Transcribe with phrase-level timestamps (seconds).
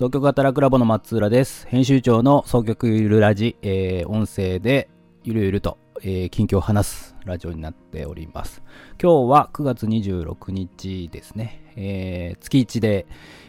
[0.00, 1.66] 総局型ラクラボの松浦です。
[1.68, 4.88] 編集長の総局ゆるラジ、えー、音声で
[5.24, 8.62] ゆるゆると、えー近況を話すラジオになっております。
[8.98, 11.70] 今日は9月26日ですね。
[11.76, 13.06] えー月1で、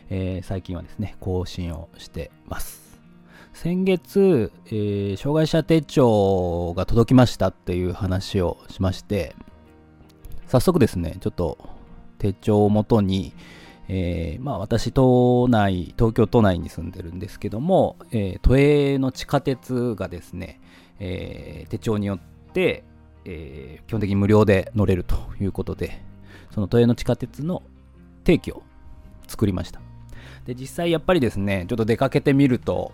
[0.09, 2.99] えー最近はですね、更新をしてます。
[3.53, 9.37] 先月、えー障害者手帳が届きましたっていう話をしまして、
[10.47, 11.57] 早速ですね、ちょっと
[12.17, 13.31] 手帳をもとに、
[13.87, 20.59] えーまあ私都内、東京都内に住んでるんですけども、えー都営の地下鉄がですね、
[20.99, 22.19] えー手帳によっ
[22.53, 22.83] て、
[23.25, 26.01] えー基本的に無料で乗れるということで、
[26.51, 27.63] その都営の地下鉄の
[28.23, 28.63] 定期を
[29.27, 29.81] 作りました。
[30.45, 32.91] で、実際やっぱりですね、ちょっと出かけてみると、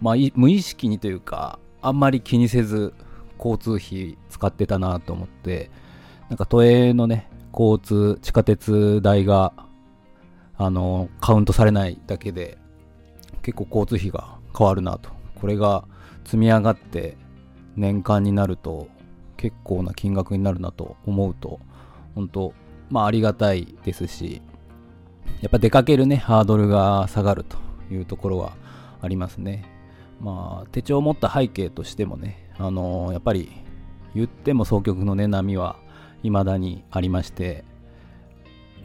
[0.00, 2.94] まあ、無意識にというか、あんまり気にせず
[3.38, 5.70] 交通費使ってたなと思って、
[6.28, 9.52] なんか都営のね、交通、地下鉄代が、
[10.62, 12.58] あの、カウントされないだけで、
[13.40, 15.08] 結構交通費が変わるなと。
[15.40, 15.84] これが
[16.24, 17.16] 積み上がって
[17.76, 18.88] 年間になると
[19.38, 21.60] 結構な金額になるなと思うと、
[22.14, 22.52] 本当
[22.90, 24.42] まあありがたいですし、
[25.40, 27.56] やっぱ出かけるね、ハードルが下がると
[27.90, 28.52] いうところは
[29.00, 29.64] ありますね。
[30.20, 33.50] まあ、手帳を持った背景としてもね、あのやっぱり
[34.14, 35.76] 言っても総局のね、波は
[36.22, 37.64] 未だにありまして、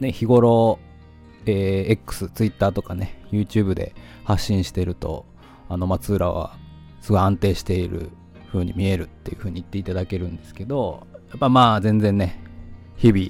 [0.00, 0.78] ね、日頃、
[1.46, 3.94] えー X、Twitter とかね、YouTube で
[4.24, 5.24] 発信してると、
[5.68, 6.56] あの松浦は
[7.00, 8.10] すごい安定している
[8.52, 12.40] 風に見えるっていう風に言っていただけるんですけど、やっぱまあ全然ね、
[12.96, 13.28] 日々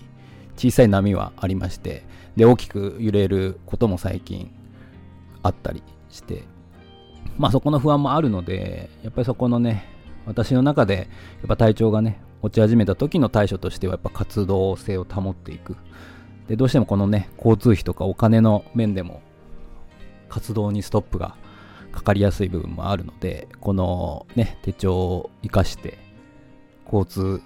[0.57, 2.05] 小さい波はありまして、
[2.37, 4.51] で、大きく揺れることも最近
[5.43, 6.45] あったりして、
[7.39, 9.85] まあそこの不安もあるので、やっぱりそこのね、
[10.27, 11.09] 私の中で、
[11.41, 15.77] やっぱ体調がね、落ち始めた時の対処としては、やっぱ活動性を保っていく。
[16.49, 19.23] で、どうしてもこのね、交通費とかお金の面でも、
[20.29, 21.37] 活動にストップが
[21.93, 25.99] かかりやすい部分もあるので、このね、手帳を活かして、
[26.85, 27.43] 交通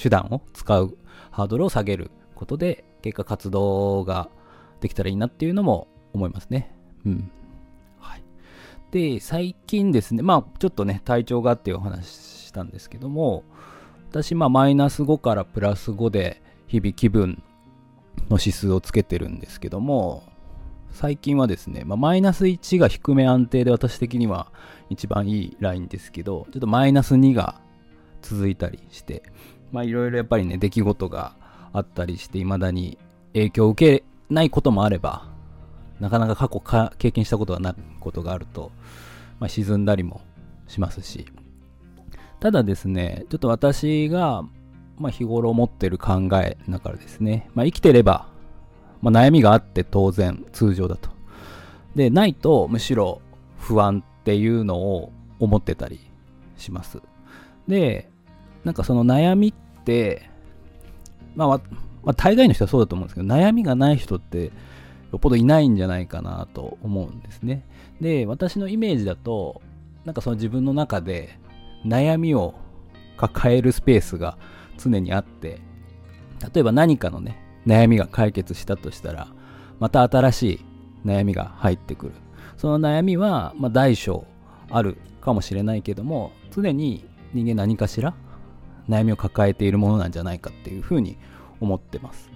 [0.00, 0.96] 手段を使う
[1.30, 4.30] ハードルを下げることで、結果活動が
[4.80, 6.74] できたらいいなっていうのも思いますね。
[7.04, 7.30] うん。
[7.98, 8.22] はい。
[8.90, 13.42] で、最近ですね、まあ、ちょっとね、体調がっていうお話したんですけども、
[14.10, 17.42] 私、まあ、マイナス5からプラス5で、日々気分
[18.30, 20.24] の指数をつけてるんですけども、
[20.90, 24.52] 最近はですね、まあ、マイナス1が低め安定で私的には
[24.90, 27.60] 一番いいラインですけど、ちょっとマイナス2が
[28.22, 29.22] 続いたりして、
[29.72, 31.34] まあいろいろやっぱりね、出来事が
[31.72, 32.96] あったりして、未だに
[33.32, 35.26] 影響を受けないこともあれば、
[36.00, 38.70] なかなか過去か経験したことがないことがあると、
[39.40, 40.20] まあ、沈んだりも
[40.68, 41.26] しますし、
[42.40, 44.44] ただですね、ちょっと私が、
[44.98, 48.28] まあ、日頃持ってる考えの中でですね、まあ、生きてれば、
[49.02, 51.10] まあ、悩みがあって当然通常だと。
[51.94, 53.20] で、ないとむしろ
[53.58, 56.00] 不安っていうのを思ってたり
[56.56, 57.00] します。
[57.68, 58.08] で、
[58.64, 60.30] なんかその悩みって、
[61.34, 61.60] まあ、ま
[62.06, 64.52] あ、大概の人はそうだと思うんですけど、悩みがない人って、
[65.12, 67.64] よっぽどいないんじゃないかなと思うんですね。
[68.00, 69.62] で、私のイメージだと、
[70.04, 71.38] なんかその自分の中で
[71.86, 72.54] 悩みを
[73.16, 74.36] 抱えるスペースが
[74.78, 75.60] 常にあって、
[76.54, 79.28] 例えば何かのね、悩みが解決したとしたら、
[79.80, 80.64] また新しい
[81.06, 82.12] 悩みが入ってくる。
[82.56, 84.26] その悩みは、まあ、大小
[84.70, 88.14] あるかもしれないけども、常に人間何かしら
[88.88, 91.18] 悩みを抱えているものなんじゃないかっていうふうに
[91.60, 92.30] 思ってます。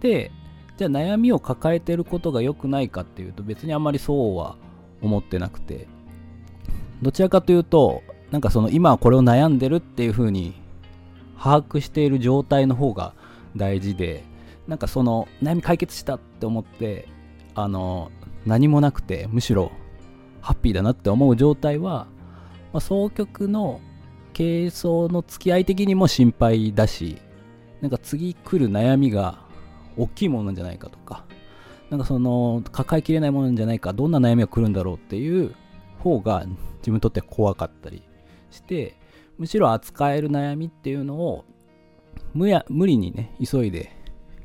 [0.00, 0.30] で、
[0.76, 4.56] じゃあ悩みを抱えていることが良くないかっていうと別にあんまりそうは
[5.00, 5.88] 思ってなくて、
[7.02, 10.54] どちらかというと、なんかその今はこれを悩んでるっていうふうに
[11.38, 13.14] 把握している状態の方が
[13.56, 14.24] 大事で、
[14.66, 17.08] なんかその悩み解決したって思って、
[17.54, 18.10] あの、
[18.46, 19.72] 何もなくて、むしろ
[20.40, 22.06] ハッピーだなって思う状態は、
[22.72, 23.80] まあ、総局の
[24.36, 27.18] 軽装の付き合い的にも心配だし、
[27.80, 29.38] なんか次来る悩みが
[29.96, 31.24] 大きいものなんじゃないかとか、
[31.90, 35.54] なんかその抱えきれないものなんじゃないか、どんな悩みが来るんだろうっていう
[35.98, 36.44] 方が
[36.78, 38.02] 自分にとって怖かったり
[38.50, 38.96] して、
[39.38, 41.44] むしろ扱える悩みっていうのを
[42.32, 43.90] 無や無理にね、急いで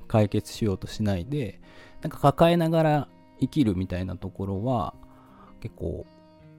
[0.07, 1.59] 解決しようとしないで、
[2.01, 3.07] なんか抱えながら
[3.39, 4.93] 生きるみたいなところは
[5.61, 6.05] 結構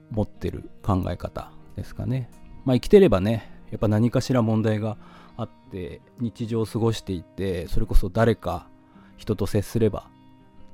[0.09, 2.29] 持ってる考え方ですかね。
[2.65, 4.97] まあ生きてればね、やっぱ何かしら問題が
[5.37, 8.67] あって日常を過ごしていて、それこそ誰か
[9.17, 10.09] 人と接すれば、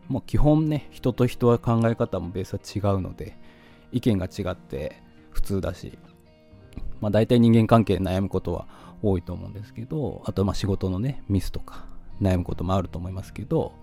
[0.07, 3.38] もう基本ね、人と人は考え方もベースは違うので、
[3.92, 5.01] 意見が違って
[5.31, 5.98] 普通だし、
[7.01, 8.67] まあ大体人間関係で悩むことは
[9.01, 11.85] 多いと思うんですけど、あとまあ仕事のね、ミスとか
[12.21, 13.73] 悩むこともあると思いますけど、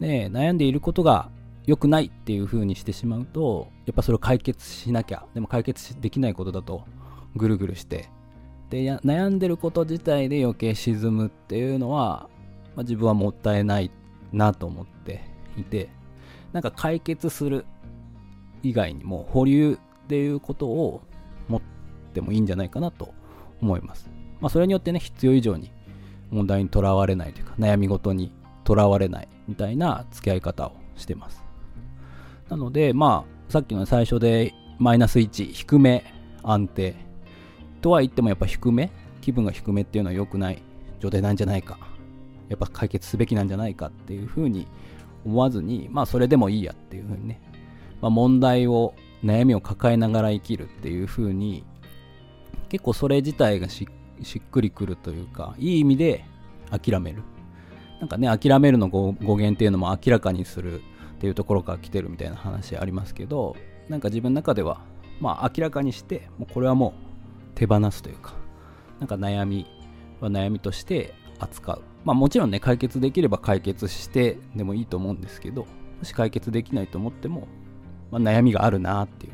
[0.00, 1.30] で、悩んでいることが
[1.66, 6.84] 良くないっていう風にしてしまうとやっぱそれを解決しなきゃでも解決できないことだと
[7.34, 8.08] ぐるぐるして
[8.70, 12.28] で悩んでること自体で余計沈むっていうのは、
[12.76, 13.90] まあ、自分はもったいない
[14.32, 15.24] なと思って
[15.56, 15.88] いて
[16.52, 17.66] なんか解決する
[18.62, 21.02] 以外にも保留っていうことを
[22.16, 23.12] ってもいいんじゃないかなと
[23.60, 24.08] 思います。
[24.40, 25.70] まあ、それによってね必要以上に
[26.30, 28.32] 問題にとらわれないというか悩み事に
[28.64, 31.44] とらわれないみたいな付き合い方をしてます。
[32.48, 36.04] なのでまあさっきの最初でマイナス1低め
[36.42, 36.94] 安定
[37.80, 38.90] とは言ってもやっぱ低め
[39.20, 40.62] 気分が低めっていうのは良くない
[41.00, 41.78] 状態なんじゃないか
[42.48, 44.66] やっぱ解決すべきなんじゃないかっていうふうに
[45.24, 47.40] 思わずにまあそれでもいいやっていうふうにね、
[48.00, 51.64] まあ、問題を悩みを抱えながら生きるっていうふうに
[52.68, 56.24] 結構それ自体がしっくりくるというかいい意味で
[56.70, 57.22] 諦める。
[58.00, 60.80] なんかね諦めるの語源っていうのも明らかにする
[61.16, 63.56] っていうところから来てるみたいな話ありますけど
[63.88, 64.80] なんか自分の中では
[65.20, 66.92] まあ明らかにしてもうこれはもう
[67.54, 68.34] 手放すというか
[69.00, 69.66] なんか悩み
[70.20, 71.82] は悩みとして扱う。
[72.04, 75.66] まあもちろんね解決できれば解決してでもいいと思うんですけど
[75.98, 77.48] もし解決できないと思っても、
[78.10, 79.32] まあ、悩みがあるなっていう。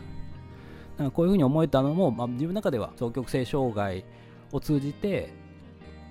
[1.02, 4.04] なんかこういうふうに思えたのも、まあ、自分の中では双極性障害
[4.52, 5.32] を通じて、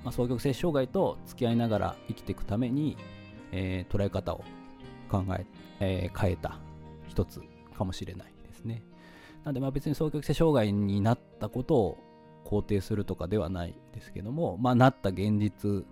[0.03, 2.97] まあ、双極性障害と付き合いながら生きていくために、
[3.51, 4.43] えー、捉え方を
[5.09, 5.45] 考え
[5.79, 6.59] えー、変えた
[7.07, 7.41] 一つ
[7.77, 8.83] かもしれないですね。
[9.43, 11.97] なんでまあ別に双極性障害になったことを
[12.45, 15.85] 肯定するとかではないですけども、まあ、なった現実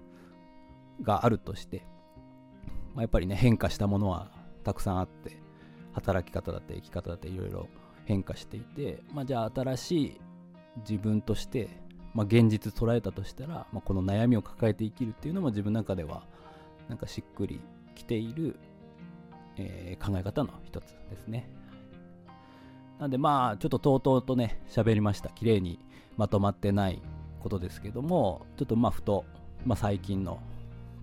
[1.01, 1.85] があるとして、
[2.93, 4.31] まあ、やっぱりね変化したものは
[4.63, 5.41] たくさんあって
[5.93, 7.69] 働き方だって生き方だっていろいろ
[8.09, 10.21] 変化していて、まあ、じゃあ新しい
[10.77, 11.69] 自分として、
[12.13, 16.23] まあ、現実捉えたとしたら、まあ、この悩みを抱えて生きるっていうのも自分の中では
[16.89, 17.61] なんかしっくり
[17.95, 18.59] きている
[19.59, 21.49] えー、考え方の一つですね。
[22.97, 25.79] なんでまあちょっととうとうとね喋りました綺麗に
[26.17, 27.01] まとまってない
[27.39, 29.23] ことですけどもちょっとまあふと、
[29.65, 30.41] まあ、最近の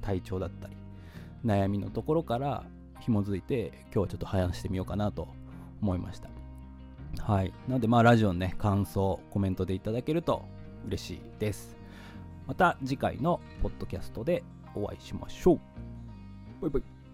[0.03, 0.77] 体調だったり
[1.43, 2.65] 悩みのところから
[3.01, 5.27] 紐づいて今日はちょっと話してみようかなと
[5.81, 6.29] 思いました
[7.23, 7.53] はい。
[7.67, 10.45] なのでまあラジオのね感想コメントでいただけると
[10.87, 11.77] 嬉しいです。
[12.47, 15.61] また次回のポッドキャストでお会いしましょう。
[16.63, 16.96] バイバイ。